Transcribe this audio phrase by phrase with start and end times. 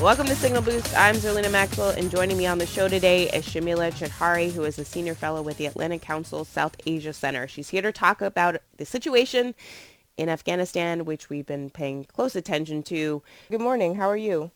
[0.00, 0.96] Welcome to Signal Boost.
[0.96, 4.78] I'm Zerlina Maxwell, and joining me on the show today is Shamila Chaudhary, who is
[4.78, 7.48] a senior fellow with the Atlantic Council South Asia Center.
[7.48, 9.56] She's here to talk about the situation
[10.16, 13.24] in Afghanistan, which we've been paying close attention to.
[13.50, 13.96] Good morning.
[13.96, 14.52] How are you?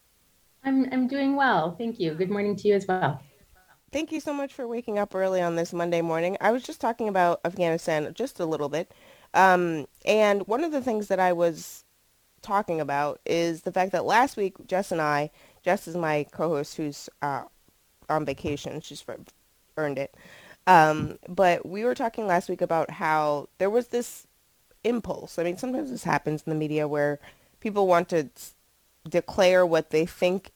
[0.63, 1.75] I'm I'm doing well.
[1.77, 2.15] Thank you.
[2.15, 3.21] Good morning to you as well.
[3.91, 6.37] Thank you so much for waking up early on this Monday morning.
[6.41, 8.95] I was just talking about Afghanistan just a little bit.
[9.35, 11.85] Um, and one of the things that I was
[12.43, 15.31] talking about is the fact that last week Jess and I,
[15.63, 17.45] Jess is my co-host who's uh,
[18.09, 18.81] on vacation.
[18.81, 19.05] She's
[19.77, 20.15] earned it.
[20.67, 24.27] Um, but we were talking last week about how there was this
[24.85, 25.39] impulse.
[25.39, 27.19] I mean, sometimes this happens in the media where
[27.61, 28.29] people want to
[29.09, 30.51] declare what they think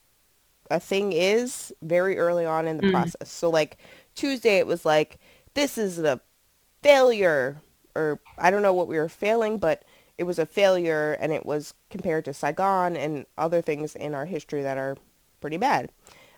[0.70, 2.90] a thing is very early on in the mm.
[2.90, 3.30] process.
[3.30, 3.78] So like
[4.14, 5.18] Tuesday, it was like,
[5.54, 6.20] this is a
[6.82, 7.60] failure,
[7.94, 9.84] or I don't know what we were failing, but
[10.18, 14.26] it was a failure and it was compared to Saigon and other things in our
[14.26, 14.96] history that are
[15.40, 15.90] pretty bad.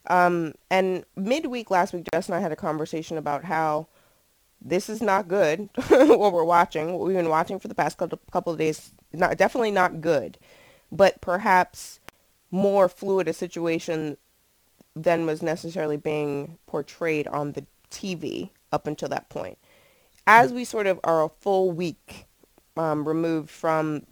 [0.08, 3.88] Um, and midweek last week, Jess and I had a conversation about how
[4.60, 8.52] this is not good, what we're watching, what we've been watching for the past couple,
[8.52, 10.38] of days, not definitely not good,
[10.90, 12.00] but perhaps
[12.50, 14.16] more fluid a situation
[14.96, 19.58] than was necessarily being portrayed on the TV up until that point.
[20.26, 22.26] As we sort of are a full week
[22.78, 24.04] um, removed from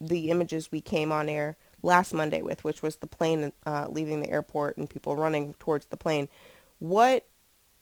[0.00, 4.20] the images we came on air last Monday with, which was the plane uh, leaving
[4.20, 6.28] the airport and people running towards the plane.
[6.78, 7.26] What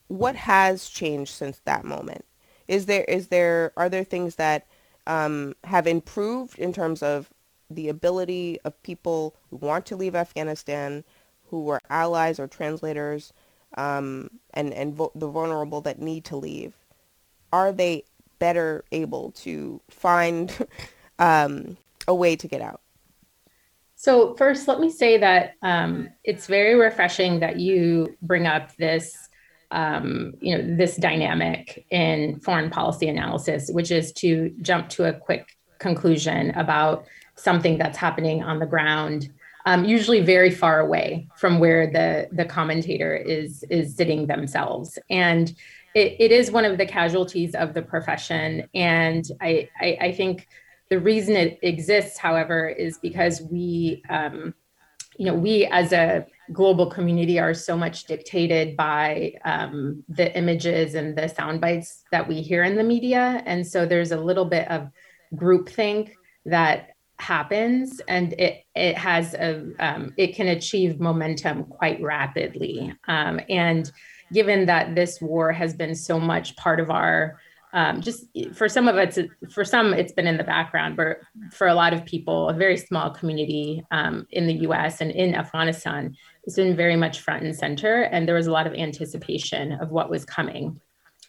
[0.07, 2.25] what has changed since that moment?
[2.67, 4.65] Is there is there are there things that
[5.07, 7.29] um, have improved in terms of
[7.69, 11.03] the ability of people who want to leave Afghanistan,
[11.49, 13.33] who are allies or translators,
[13.77, 16.73] um, and and vo- the vulnerable that need to leave?
[17.51, 18.03] Are they
[18.39, 20.67] better able to find
[21.19, 21.77] um,
[22.07, 22.81] a way to get out?
[23.95, 29.27] So first, let me say that um, it's very refreshing that you bring up this,
[29.71, 35.13] um, you know, this dynamic in foreign policy analysis, which is to jump to a
[35.13, 39.29] quick conclusion about something that's happening on the ground,
[39.65, 45.53] um, usually very far away from where the the commentator is is sitting themselves, and
[45.95, 48.67] it, it is one of the casualties of the profession.
[48.73, 50.47] And I, I, I think
[50.89, 54.53] the reason it exists, however, is because we, um,
[55.17, 60.95] you know, we as a global community are so much dictated by um, the images
[60.95, 63.43] and the sound bites that we hear in the media.
[63.45, 64.89] And so there's a little bit of
[65.35, 66.11] groupthink
[66.45, 73.41] that happens and it it has a um, it can achieve momentum quite rapidly um,
[73.49, 73.91] and
[74.33, 77.39] given that this war has been so much part of our
[77.71, 79.19] um, just for some of us,
[79.51, 81.17] for some it's been in the background but
[81.51, 85.35] for a lot of people a very small community um, in the us and in
[85.35, 89.73] afghanistan it's been very much front and center and there was a lot of anticipation
[89.73, 90.79] of what was coming.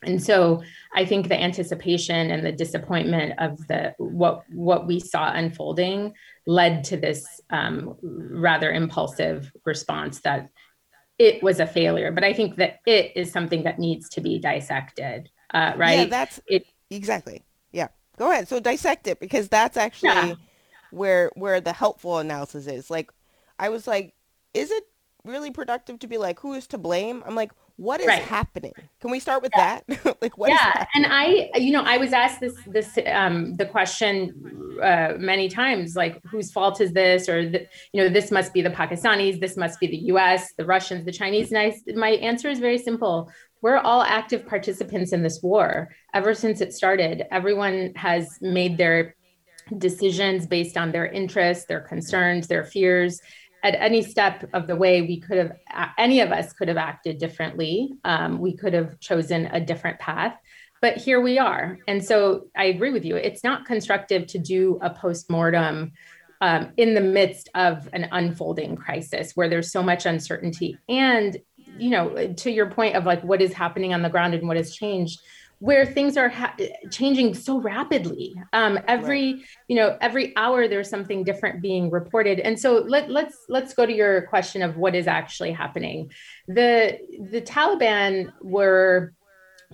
[0.02, 0.62] And so
[0.94, 6.14] i think the anticipation and the disappointment of the what what we saw unfolding
[6.46, 10.48] led to this um, rather impulsive response that
[11.20, 12.10] it was a failure.
[12.10, 15.98] But I think that it is something that needs to be dissected, uh, right?
[15.98, 16.64] Yeah, that's it.
[16.88, 17.44] Exactly.
[17.72, 17.88] Yeah.
[18.16, 18.48] Go ahead.
[18.48, 20.34] So dissect it because that's actually yeah.
[20.90, 22.88] where where the helpful analysis is.
[22.88, 23.12] Like,
[23.58, 24.14] I was like,
[24.54, 24.84] is it
[25.22, 27.22] really productive to be like, who is to blame?
[27.26, 28.20] I'm like, what is right.
[28.20, 29.80] happening can we start with yeah.
[29.88, 33.64] that like what yeah and i you know i was asked this this um the
[33.64, 34.34] question
[34.82, 37.28] uh, many times like whose fault is this?
[37.28, 40.64] Or the, you know this must be the pakistanis this must be the us the
[40.64, 41.52] russians the chinese.
[41.52, 43.30] And I, my answer is very simple.
[43.62, 45.90] We're all active participants in this war.
[46.14, 49.14] Ever since it started everyone has made their
[49.78, 53.20] decisions based on their interests their concerns their fears.
[53.62, 57.18] At any step of the way, we could have, any of us could have acted
[57.18, 57.92] differently.
[58.04, 60.34] Um, we could have chosen a different path,
[60.80, 61.78] but here we are.
[61.86, 63.16] And so I agree with you.
[63.16, 65.92] It's not constructive to do a post-mortem
[66.40, 70.78] um, in the midst of an unfolding crisis where there's so much uncertainty.
[70.88, 71.36] And,
[71.78, 74.56] you know, to your point of like what is happening on the ground and what
[74.56, 75.20] has changed,
[75.60, 76.56] where things are ha-
[76.90, 78.34] changing so rapidly.
[78.54, 79.42] Um, every right.
[79.68, 83.84] you know every hour there's something different being reported, and so let, let's let's go
[83.84, 86.10] to your question of what is actually happening.
[86.48, 86.98] The
[87.30, 89.12] the Taliban were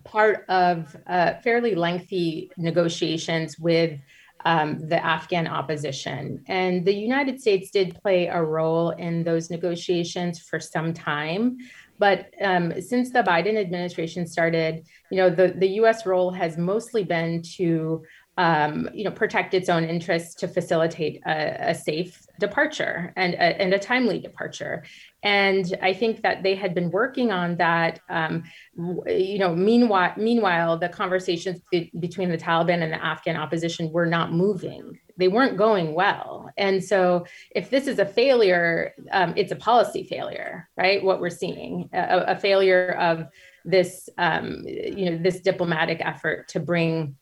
[0.04, 3.98] part of uh, fairly lengthy negotiations with
[4.44, 6.44] um, the Afghan opposition.
[6.46, 11.58] And the United States did play a role in those negotiations for some time.
[11.98, 17.02] But um, since the Biden administration started, you know, the, the US role has mostly
[17.02, 18.04] been to
[18.36, 23.60] um, you know, protect its own interests to facilitate a, a safe departure and a,
[23.62, 24.84] and a timely departure.
[25.22, 28.00] And I think that they had been working on that.
[28.10, 28.44] Um,
[28.76, 34.06] you know, meanwhile, meanwhile, the conversations be- between the Taliban and the Afghan opposition were
[34.06, 34.98] not moving.
[35.16, 36.50] They weren't going well.
[36.58, 41.02] And so, if this is a failure, um, it's a policy failure, right?
[41.02, 43.24] What we're seeing, a, a failure of
[43.64, 47.16] this, um, you know, this diplomatic effort to bring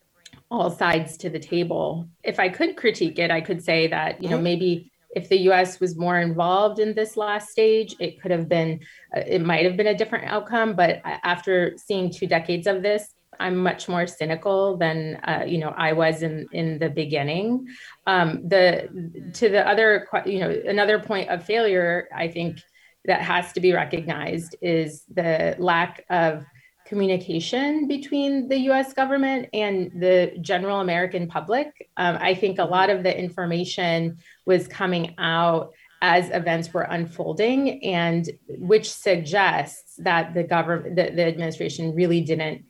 [0.61, 2.09] all sides to the table.
[2.23, 4.45] If I could critique it, I could say that, you know, mm-hmm.
[4.45, 8.81] maybe if the US was more involved in this last stage, it could have been,
[9.17, 10.75] uh, it might have been a different outcome.
[10.75, 15.75] But after seeing two decades of this, I'm much more cynical than uh, you know
[15.77, 17.67] I was in in the beginning.
[18.07, 22.61] Um, the to the other you know another point of failure I think
[23.07, 26.45] that has to be recognized is the lack of
[26.95, 31.69] communication between the US government and the general American public.
[31.97, 37.83] Um, I think a lot of the information was coming out as events were unfolding,
[37.83, 42.65] and which suggests that the government, the, the administration really didn't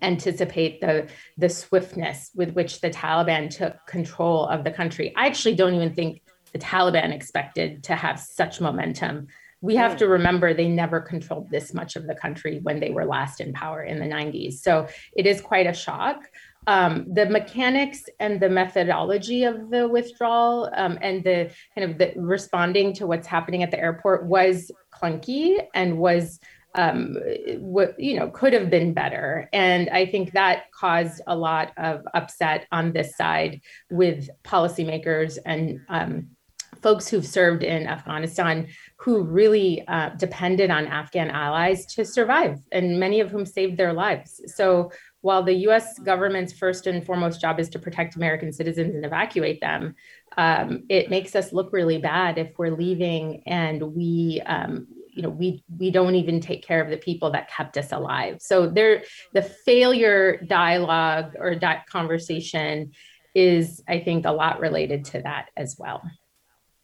[0.00, 5.12] anticipate the the swiftness with which the Taliban took control of the country.
[5.16, 6.22] I actually don't even think
[6.52, 9.26] the Taliban expected to have such momentum
[9.60, 13.04] we have to remember they never controlled this much of the country when they were
[13.04, 14.54] last in power in the 90s.
[14.54, 14.86] So
[15.16, 16.18] it is quite a shock.
[16.66, 22.12] Um, the mechanics and the methodology of the withdrawal um, and the kind of the
[22.16, 26.40] responding to what's happening at the airport was clunky and was
[26.74, 27.16] um,
[27.58, 32.02] what you know could have been better and i think that caused a lot of
[32.12, 36.35] upset on this side with policymakers and um,
[36.82, 38.68] folks who've served in Afghanistan
[38.98, 43.92] who really uh, depended on Afghan allies to survive, and many of whom saved their
[43.92, 44.40] lives.
[44.54, 44.90] So
[45.20, 49.60] while the US government's first and foremost job is to protect American citizens and evacuate
[49.60, 49.94] them,
[50.36, 54.86] um, it makes us look really bad if we're leaving and we um,
[55.16, 58.36] you know we we don't even take care of the people that kept us alive
[58.38, 59.02] so there
[59.32, 62.92] the failure dialogue or that conversation
[63.34, 66.02] is i think a lot related to that as well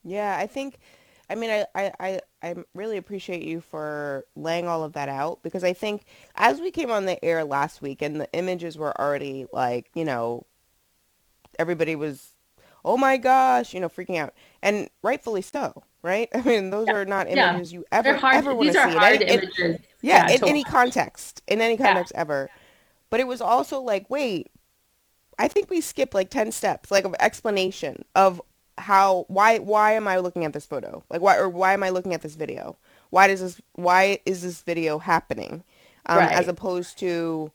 [0.04, 0.78] yeah, I think,
[1.30, 5.42] I mean, I, I, I, I really appreciate you for laying all of that out
[5.42, 6.04] because I think
[6.34, 10.04] as we came on the air last week and the images were already like, you
[10.04, 10.46] know,
[11.58, 12.30] everybody was,
[12.84, 14.34] oh my gosh, you know, freaking out.
[14.62, 16.28] And rightfully so, right?
[16.34, 16.94] I mean, those yeah.
[16.94, 17.78] are not images yeah.
[17.78, 18.96] you ever, ever want to see.
[18.96, 19.58] Hard in images.
[19.58, 22.50] In, yeah, yeah, in any context, in any context ever.
[23.10, 24.50] But it was also like, wait,
[25.38, 28.40] I think we skipped like 10 steps, like of explanation of
[28.82, 31.02] how why why am I looking at this photo?
[31.08, 32.76] Like why or why am I looking at this video?
[33.10, 35.64] Why does this why is this video happening?
[36.06, 36.32] Um, right.
[36.32, 37.52] as opposed to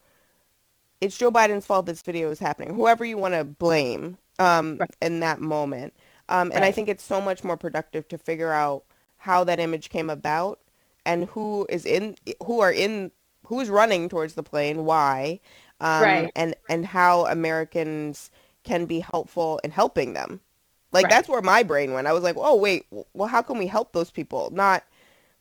[1.02, 2.74] it's Joe Biden's fault this video is happening.
[2.74, 4.96] Whoever you want to blame um, right.
[5.02, 5.94] in that moment.
[6.30, 6.68] Um, and right.
[6.68, 8.84] I think it's so much more productive to figure out
[9.18, 10.60] how that image came about
[11.06, 12.16] and who is in
[12.46, 13.12] who are in
[13.46, 15.40] who is running towards the plane, why,
[15.80, 16.32] um, right.
[16.36, 18.30] and and how Americans
[18.64, 20.42] can be helpful in helping them.
[20.98, 21.12] Like right.
[21.12, 22.08] that's where my brain went.
[22.08, 24.50] I was like, oh wait, well how can we help those people?
[24.52, 24.84] Not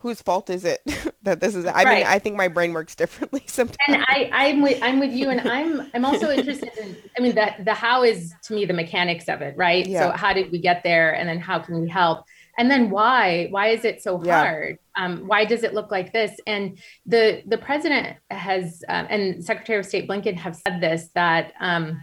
[0.01, 0.83] whose fault is it
[1.23, 1.65] that this is?
[1.65, 1.99] I right.
[1.99, 3.79] mean, I think my brain works differently sometimes.
[3.89, 6.95] And I, I'm with I'm with you, and I'm I'm also interested in.
[7.17, 9.87] I mean, the the how is to me the mechanics of it, right?
[9.87, 10.11] Yeah.
[10.11, 12.27] So how did we get there, and then how can we help?
[12.59, 13.49] And then why?
[13.51, 14.79] Why is it so hard?
[14.97, 15.05] Yeah.
[15.05, 16.39] Um, why does it look like this?
[16.47, 21.55] And the the president has uh, and Secretary of State Blinken have said this that.
[21.61, 22.03] Um,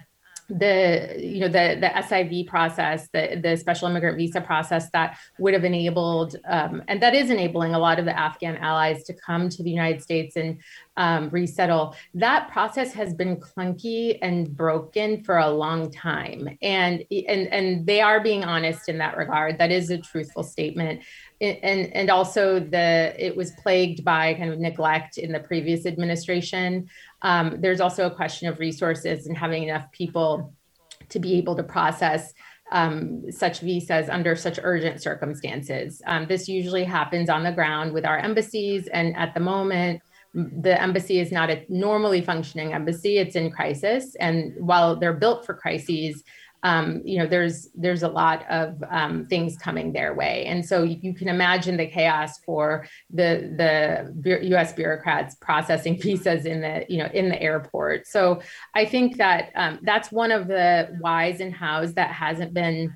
[0.50, 5.54] the you know the the SIV process, the the special immigrant visa process that would
[5.54, 9.50] have enabled um, and that is enabling a lot of the Afghan allies to come
[9.50, 10.60] to the United States and
[10.98, 11.96] um, resettle.
[12.14, 18.02] That process has been clunky and broken for a long time, and and and they
[18.02, 19.58] are being honest in that regard.
[19.58, 21.02] That is a truthful statement.
[21.44, 26.90] And, and also the it was plagued by kind of neglect in the previous administration.
[27.22, 30.54] Um, there's also a question of resources and having enough people
[31.10, 32.34] to be able to process
[32.72, 36.02] um, such visas under such urgent circumstances.
[36.08, 40.02] Um, this usually happens on the ground with our embassies, and at the moment,
[40.34, 44.16] the embassy is not a normally functioning embassy; it's in crisis.
[44.16, 46.24] And while they're built for crises,
[46.64, 50.84] um, you know, there's there's a lot of um, things coming their way, and so
[50.84, 53.54] you can imagine the chaos for the
[54.24, 54.72] the U.S.
[54.72, 58.08] bureaucrats processing visas in the you know in the airport.
[58.08, 58.42] So
[58.74, 62.96] I think that um, that's one of the whys and hows that hasn't been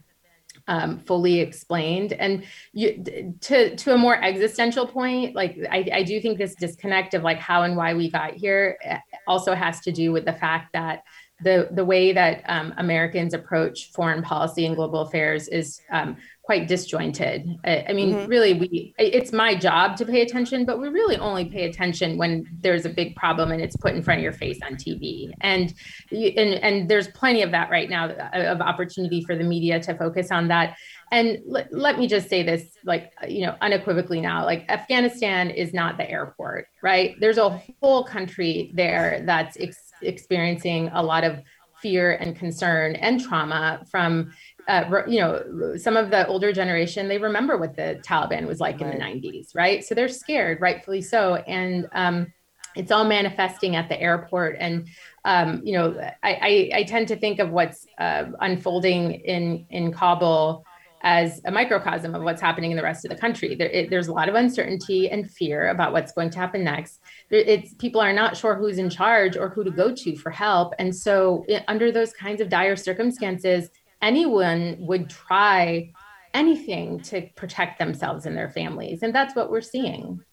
[0.69, 2.13] um, fully explained.
[2.13, 3.03] And you,
[3.41, 7.39] to to a more existential point, like I, I do think this disconnect of like
[7.39, 11.03] how and why we got here eh, also has to do with the fact that
[11.41, 16.67] the the way that um, Americans approach foreign policy and global affairs is um, quite
[16.67, 17.45] disjointed.
[17.63, 18.27] I, I mean, mm-hmm.
[18.27, 22.47] really, we it's my job to pay attention, but we really only pay attention when
[22.61, 25.29] there's a big problem and it's put in front of your face on TV.
[25.41, 25.73] And
[26.11, 29.93] and and there's plenty of that right now uh, of opportunity for the media to
[29.93, 30.75] focus on that.
[31.11, 35.71] And l- let me just say this, like you know, unequivocally now, like Afghanistan is
[35.71, 37.15] not the airport, right?
[37.19, 39.55] There's a whole country there that's.
[39.59, 41.41] Ex- experiencing a lot of
[41.81, 44.33] fear and concern and trauma from
[44.67, 48.79] uh, you know some of the older generation they remember what the taliban was like
[48.79, 48.93] right.
[48.93, 49.85] in the 90s right?
[49.85, 51.35] So they're scared rightfully so.
[51.35, 52.33] And um,
[52.75, 54.57] it's all manifesting at the airport.
[54.59, 54.87] And
[55.25, 59.91] um, you know I, I, I, tend to think of what's uh, unfolding in in
[59.91, 60.65] kabul
[61.01, 63.55] as a microcosm of what's happening in the rest of the country.
[63.55, 67.01] There, it, there's a lot of uncertainty and fear about what's going to happen next.
[67.29, 70.73] It's people are not sure who's in charge or who to go to for help,
[70.79, 73.69] and so it, under those kinds of dire circumstances,
[74.01, 75.91] anyone would try
[76.33, 80.23] anything to protect themselves and their families, and that's what we're seeing.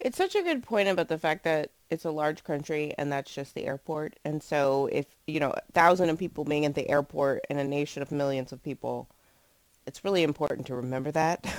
[0.00, 3.32] It's such a good point about the fact that it's a large country and that's
[3.32, 4.18] just the airport.
[4.24, 7.64] And so if, you know, a thousand of people being at the airport in a
[7.64, 9.08] nation of millions of people,
[9.86, 11.42] it's really important to remember that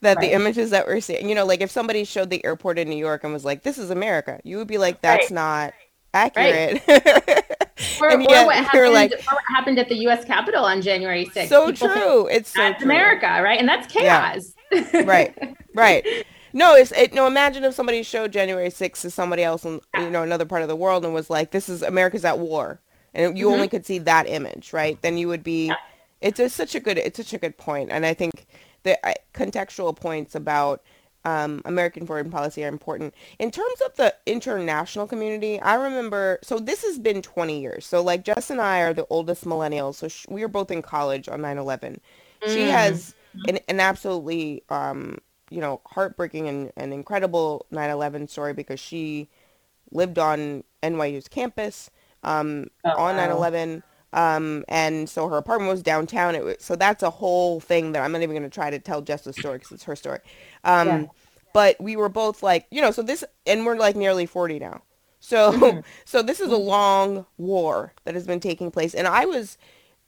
[0.00, 0.20] that right.
[0.20, 2.96] the images that we're seeing you know like if somebody showed the airport in new
[2.96, 5.34] york and was like this is america you would be like that's right.
[5.34, 5.74] not
[6.12, 7.44] accurate right.
[8.00, 11.48] or, or, what happened, like, or what happened at the us capitol on january 6th
[11.48, 12.84] so People true it's so true.
[12.84, 15.02] america right and that's chaos yeah.
[15.02, 16.04] right right
[16.52, 20.10] no it's it, no imagine if somebody showed january 6th to somebody else in you
[20.10, 22.80] know another part of the world and was like this is america's at war
[23.14, 23.54] and you mm-hmm.
[23.54, 25.74] only could see that image right then you would be yeah
[26.20, 28.46] it's a, such a good it's such a good point, and I think
[28.82, 30.82] the uh, contextual points about
[31.24, 33.14] um, American foreign policy are important.
[33.38, 37.86] In terms of the international community, I remember, so this has been 20 years.
[37.86, 39.96] So like Jess and I are the oldest millennials.
[39.96, 41.98] So sh- we were both in college on 9-11.
[42.42, 42.54] Mm.
[42.54, 43.14] She has
[43.46, 45.18] an, an absolutely, um,
[45.50, 49.28] you know, heartbreaking and, and incredible 9-11 story because she
[49.90, 51.90] lived on NYU's campus
[52.22, 53.28] um, oh, on wow.
[53.28, 53.82] 9-11.
[54.12, 56.34] Um, and so her apartment was downtown.
[56.34, 58.78] It was, so that's a whole thing that I'm not even going to try to
[58.78, 60.20] tell Jess's story because it's her story.
[60.64, 61.06] Um, yeah.
[61.52, 64.82] But we were both like, you know, so this, and we're like nearly 40 now.
[65.20, 65.80] So, mm-hmm.
[66.04, 68.94] so this is a long war that has been taking place.
[68.94, 69.58] And I was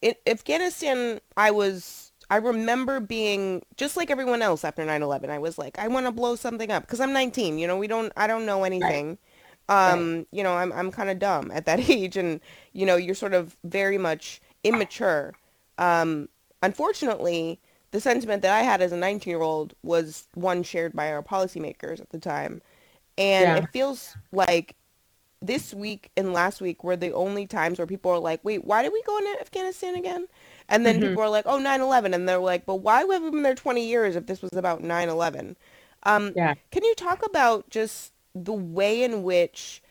[0.01, 1.21] in Afghanistan.
[1.37, 5.31] I was, I remember being just like everyone else after 9/11.
[5.31, 7.59] I was like, I want to blow something up because I'm 19.
[7.59, 9.09] You know, we don't, I don't know anything.
[9.09, 9.19] Right
[9.73, 10.26] um right.
[10.33, 12.41] you know i'm i'm kind of dumb at that age and
[12.73, 15.33] you know you're sort of very much immature
[15.79, 16.29] um
[16.62, 17.59] unfortunately
[17.91, 21.23] the sentiment that i had as a 19 year old was one shared by our
[21.23, 22.61] policymakers at the time
[23.19, 23.57] and yeah.
[23.57, 24.76] it feels like
[25.41, 28.83] this week and last week were the only times where people are like wait why
[28.83, 30.26] did we go into afghanistan again
[30.69, 31.09] and then mm-hmm.
[31.09, 33.85] people are like oh 9-11 and they're like but why have we been there 20
[33.85, 35.57] years if this was about 9-11
[36.05, 36.55] um, yeah.
[36.71, 39.83] can you talk about just the way in which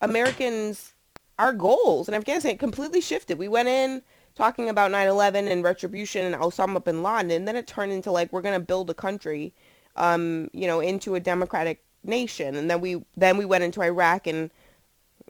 [0.00, 0.94] Americans,
[1.38, 3.38] our goals in Afghanistan completely shifted.
[3.38, 4.02] We went in
[4.34, 8.32] talking about 9-11 and retribution and Osama bin Laden, and then it turned into like,
[8.32, 9.54] we're going to build a country,
[9.96, 12.54] um, you know, into a democratic nation.
[12.54, 14.50] And then we, then we went into Iraq and,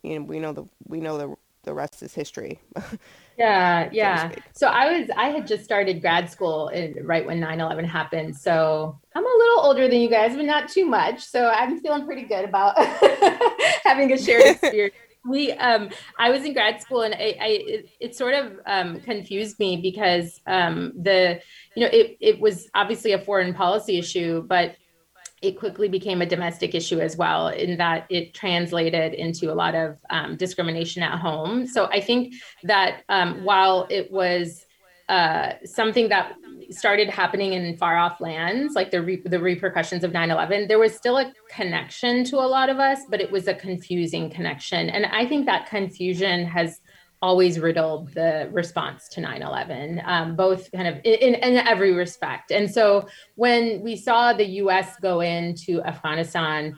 [0.03, 2.59] you know, we know the, we know the, the rest is history.
[3.39, 4.33] yeah yeah.
[4.55, 8.35] so i was i had just started grad school in, right when 9-11 happened.
[8.35, 11.23] So i'm a little older than you guys but not too much.
[11.23, 12.79] So i'm feeling pretty good about
[13.85, 14.95] having a shared experience.
[15.29, 19.01] We um i was in grad school and i, I it, it, sort of um
[19.01, 21.41] confused me because um the
[21.75, 24.77] you know it, it was obviously a foreign policy issue but
[25.43, 29.75] it quickly became a domestic issue as well, in that it translated into a lot
[29.75, 31.67] of um, discrimination at home.
[31.67, 34.65] So I think that um, while it was
[35.09, 36.35] uh, something that
[36.71, 40.97] started happening in far off lands, like the re- the repercussions of 9/11, there was
[40.97, 45.07] still a connection to a lot of us, but it was a confusing connection, and
[45.07, 46.81] I think that confusion has
[47.23, 52.71] always riddled the response to 9-11 um, both kind of in, in, every respect and
[52.71, 56.77] so when we saw the us go into afghanistan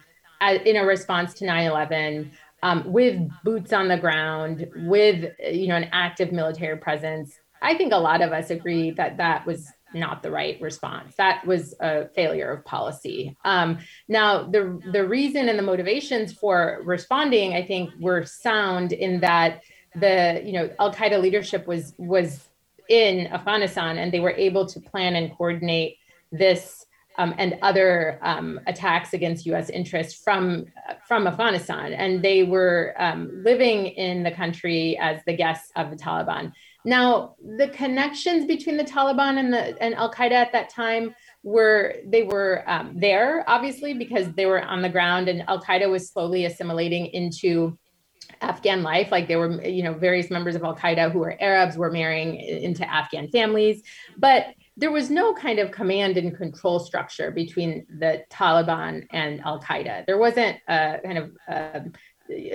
[0.65, 2.31] in a response to 9 11
[2.63, 7.39] um, with boots on the ground, with you know an active military presence.
[7.61, 11.15] I think a lot of us agree that that was not the right response.
[11.17, 13.37] That was a failure of policy.
[13.45, 13.79] Um,
[14.09, 19.63] now, the the reason and the motivations for responding, I think, were sound in that
[19.95, 22.49] the you know Al Qaeda leadership was was
[22.89, 25.97] in Afghanistan and they were able to plan and coordinate
[26.33, 26.87] this
[27.19, 29.69] um, and other um, attacks against U.S.
[29.71, 30.67] interests from
[31.07, 35.97] from Afghanistan, and they were um, living in the country as the guests of the
[35.97, 36.53] Taliban.
[36.85, 41.97] Now, the connections between the Taliban and the and Al Qaeda at that time were
[42.07, 46.09] they were um, there obviously because they were on the ground, and Al Qaeda was
[46.09, 47.77] slowly assimilating into
[48.41, 49.11] Afghan life.
[49.11, 52.37] Like there were, you know, various members of Al Qaeda who were Arabs were marrying
[52.37, 53.83] into Afghan families,
[54.17, 59.61] but there was no kind of command and control structure between the Taliban and Al
[59.61, 60.07] Qaeda.
[60.07, 61.81] There wasn't a kind of uh,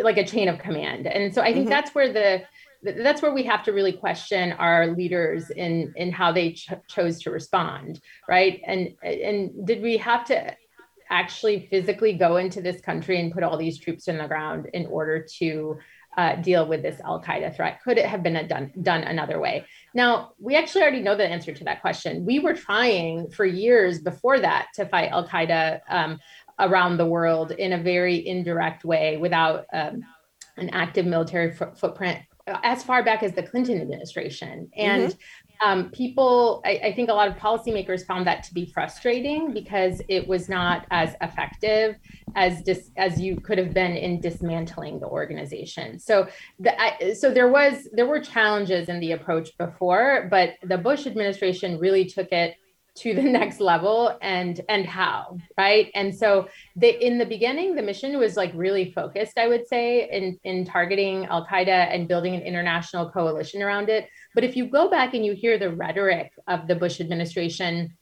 [0.02, 1.70] like a chain of command, and so I think mm-hmm.
[1.70, 2.44] that's where the
[2.84, 7.22] that's where we have to really question our leaders in in how they ch- chose
[7.24, 8.62] to respond, right?
[8.66, 10.56] And and did we have to
[11.14, 14.88] actually physically go into this country and put all these troops in the ground in
[14.88, 15.78] order to
[16.18, 17.82] uh, deal with this Al Qaeda threat?
[17.84, 19.66] Could it have been done done another way?
[19.94, 22.26] Now, we actually already know the answer to that question.
[22.26, 26.20] We were trying for years before that to fight Al Qaeda um,
[26.60, 30.04] around the world in a very indirect way without um,
[30.58, 34.70] an active military f- footprint as far back as the Clinton administration.
[34.76, 35.20] And mm-hmm
[35.64, 40.02] um, people, I, I, think a lot of policymakers found that to be frustrating because
[40.10, 41.96] it was not as effective
[42.36, 46.00] as dis, as you could have been in dismantling the organization.
[46.00, 46.28] So,
[46.60, 51.08] the, I, so there was there were challenges in the approach before, but the Bush
[51.08, 52.56] administration really took it
[52.96, 55.92] to the next level and and how right?
[55.96, 60.10] And so the in the beginning the mission was like really focused i would say
[60.10, 64.08] in in targeting al qaeda and building an international coalition around it.
[64.36, 67.96] But if you go back and you hear the rhetoric of the bush administration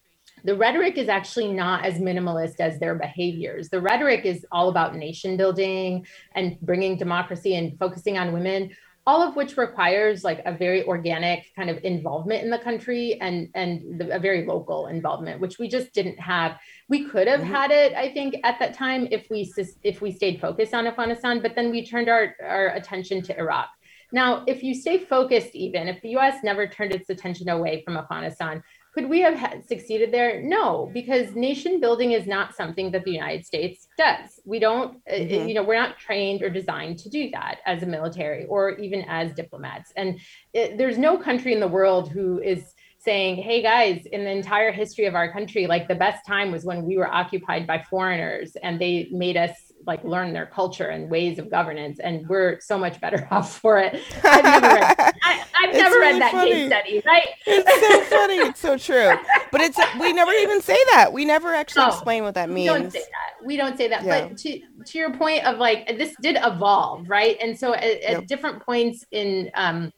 [0.43, 3.69] the rhetoric is actually not as minimalist as their behaviors.
[3.69, 8.71] The rhetoric is all about nation building and bringing democracy and focusing on women
[9.07, 13.50] all of which requires like a very organic kind of involvement in the country and
[13.55, 17.53] and the, a very local involvement which we just didn't have we could have mm-hmm.
[17.53, 19.51] had it i think at that time if we
[19.83, 23.70] if we stayed focused on afghanistan but then we turned our our attention to iraq
[24.11, 27.98] now if you stay focused even if the us never turned its attention away from
[27.98, 28.61] afghanistan
[28.93, 30.41] could we have succeeded there?
[30.41, 34.39] No, because nation building is not something that the United States does.
[34.45, 35.47] We don't, uh, mm-hmm.
[35.47, 39.05] you know, we're not trained or designed to do that as a military or even
[39.07, 39.93] as diplomats.
[39.95, 40.19] And
[40.53, 44.71] it, there's no country in the world who is saying, hey guys, in the entire
[44.71, 48.55] history of our country, like the best time was when we were occupied by foreigners
[48.61, 52.77] and they made us like learn their culture and ways of governance and we're so
[52.77, 54.01] much better off for it.
[54.24, 56.51] I've never read, I, have never really read that funny.
[56.51, 57.27] case study right?
[57.46, 58.35] It's so funny.
[58.35, 59.17] It's so true.
[59.51, 61.11] But it's we never even say that.
[61.13, 63.46] We never actually explain what that means we don't say that.
[63.46, 64.03] We don't say that.
[64.03, 64.27] Yeah.
[64.27, 67.37] but to to your point of like this did evolve right?
[67.41, 68.27] And so at, at yep.
[68.27, 69.91] different points in um,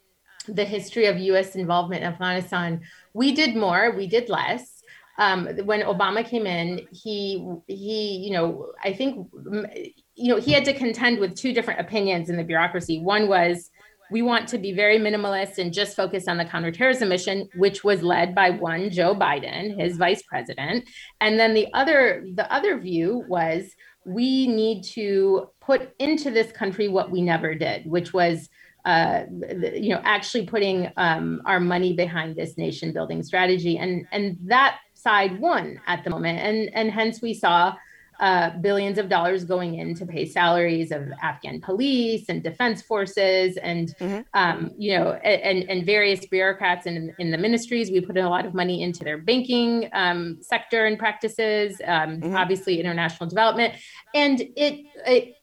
[0.47, 2.81] the history of us involvement in afghanistan
[3.13, 4.72] we did more we did less
[5.17, 9.27] um, when Obama came in, he he you know I think
[10.15, 12.99] you know he had to contend with two different opinions in the bureaucracy.
[12.99, 13.69] One was
[14.11, 18.03] we want to be very minimalist and just focus on the counterterrorism mission, which was
[18.03, 20.87] led by one Joe Biden, his vice president,
[21.21, 23.71] and then the other the other view was
[24.05, 28.49] we need to put into this country what we never did, which was
[28.85, 29.23] uh,
[29.73, 34.79] you know actually putting um, our money behind this nation building strategy and and that
[35.03, 36.39] side won at the moment.
[36.39, 37.75] And, and hence we saw
[38.19, 43.57] uh, billions of dollars going in to pay salaries of Afghan police and defense forces
[43.57, 44.21] and, mm-hmm.
[44.33, 47.91] um, you know, and, and various bureaucrats in, in the ministries.
[47.91, 52.21] We put in a lot of money into their banking um, sector and practices, um,
[52.21, 52.35] mm-hmm.
[52.35, 53.73] obviously international development.
[54.13, 55.35] And it, it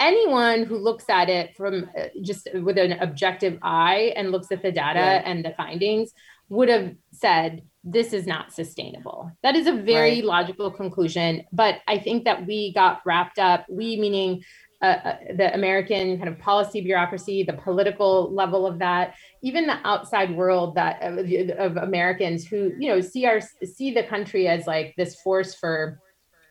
[0.00, 4.62] anyone who looks at it from uh, just with an objective eye and looks at
[4.62, 5.22] the data yeah.
[5.24, 6.12] and the findings
[6.48, 9.32] would have said this is not sustainable.
[9.42, 10.24] That is a very right.
[10.24, 11.44] logical conclusion.
[11.52, 14.42] But I think that we got wrapped up, we meaning
[14.80, 19.78] uh, uh, the American kind of policy bureaucracy, the political level of that, even the
[19.84, 21.18] outside world that of,
[21.58, 25.98] of Americans who you know see our see the country as like this force for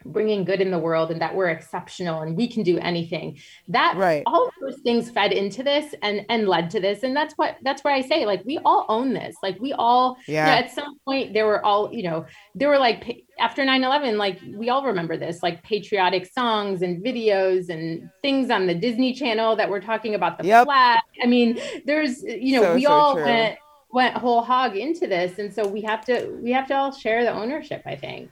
[0.06, 3.38] bringing good in the world and that we're exceptional and we can do anything.
[3.68, 4.24] That right.
[4.26, 7.04] all of those things fed into this and and led to this.
[7.04, 9.36] And that's what that's why i say like we all own this.
[9.44, 12.70] Like we all yeah you know, at some point there were all you know there
[12.70, 18.10] were like after 9-11 like we all remember this like patriotic songs and videos and
[18.22, 20.66] things on the disney channel that were talking about the yep.
[20.66, 21.00] flag.
[21.22, 23.24] I mean there's you know so, we so all true.
[23.24, 23.58] went
[23.90, 25.40] went whole hog into this.
[25.40, 28.30] And so we have to we have to all share the ownership i think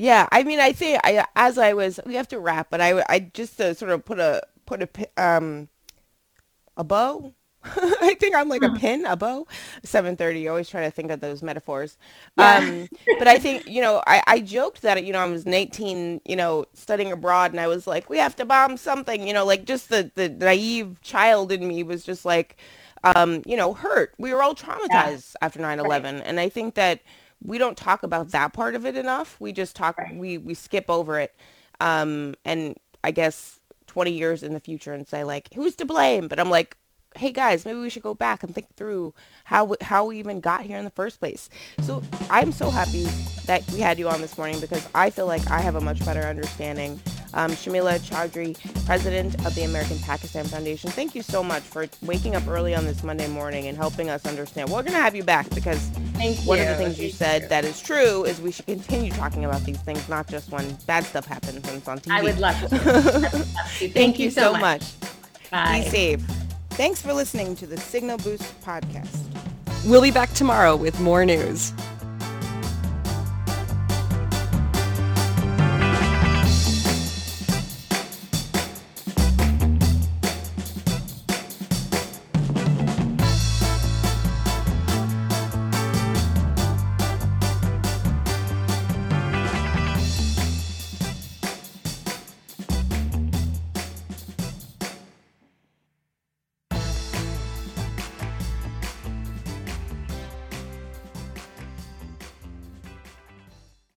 [0.00, 3.04] yeah, I mean, I think I as I was, we have to wrap, but I
[3.10, 5.68] I just to sort of put a put a um
[6.74, 7.34] a bow.
[7.64, 8.76] I think I'm like a mm-hmm.
[8.76, 9.46] pin, a bow.
[9.82, 10.48] Seven thirty.
[10.48, 11.98] Always try to think of those metaphors.
[12.38, 12.56] Yeah.
[12.56, 16.22] Um, but I think you know, I I joked that you know I was 19,
[16.24, 19.44] you know, studying abroad, and I was like, we have to bomb something, you know,
[19.44, 22.56] like just the the naive child in me was just like,
[23.04, 24.14] um, you know, hurt.
[24.16, 25.42] We were all traumatized yeah.
[25.42, 26.22] after 9/11, right.
[26.24, 27.00] and I think that
[27.42, 29.36] we don't talk about that part of it enough.
[29.40, 30.14] We just talk, right.
[30.14, 31.34] we, we skip over it.
[31.80, 36.28] Um, and I guess 20 years in the future and say like, who's to blame?
[36.28, 36.76] But I'm like,
[37.16, 40.62] hey guys, maybe we should go back and think through how how we even got
[40.62, 41.48] here in the first place.
[41.82, 43.04] So I'm so happy
[43.46, 46.04] that we had you on this morning because I feel like I have a much
[46.04, 47.00] better understanding.
[47.34, 52.34] Um, Shamila Chaudhary, president of the American Pakistan Foundation, thank you so much for waking
[52.34, 54.68] up early on this Monday morning and helping us understand.
[54.68, 55.78] We're going to have you back because
[56.14, 56.64] thank one you.
[56.64, 59.78] of the things you said that is true is we should continue talking about these
[59.78, 62.12] things, not just when bad stuff happens and it's on TV.
[62.12, 62.68] I would love to.
[62.78, 64.60] thank, thank, you, so, much.
[64.60, 64.92] much.
[65.50, 65.82] Bye.
[65.84, 66.20] Be safe.
[66.70, 69.26] Thanks for listening to the Signal Boost podcast.
[69.86, 71.72] We'll be back tomorrow with more news.